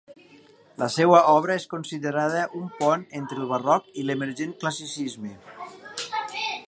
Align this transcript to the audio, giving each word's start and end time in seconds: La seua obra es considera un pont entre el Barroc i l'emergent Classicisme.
La 0.83 0.87
seua 0.93 1.19
obra 1.33 1.57
es 1.59 1.67
considera 1.73 2.23
un 2.61 2.65
pont 2.79 3.03
entre 3.21 3.39
el 3.43 3.51
Barroc 3.53 3.93
i 4.01 4.07
l'emergent 4.09 4.57
Classicisme. 4.65 5.35